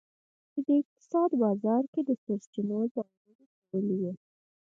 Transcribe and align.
چې 0.51 0.59
د 0.67 0.69
اقتصاد 0.81 1.29
بازار 1.41 1.83
کې 1.93 2.01
د 2.07 2.09
سرچینو 2.23 2.79
ځانګړي 2.95 3.45
کول 3.67 3.85
وي. 3.99 4.13